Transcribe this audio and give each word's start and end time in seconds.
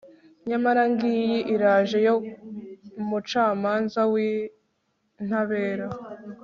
nyamara 0.47 0.83
ngiyi 0.91 1.37
iraje, 1.53 1.97
yo 2.07 2.15
mucamanza 3.07 4.01
w'intabera 4.13 5.87